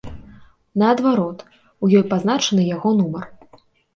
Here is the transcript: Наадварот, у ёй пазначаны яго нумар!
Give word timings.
Наадварот, 0.83 1.43
у 1.85 1.91
ёй 1.99 2.03
пазначаны 2.15 2.61
яго 2.75 2.89
нумар! 3.03 3.29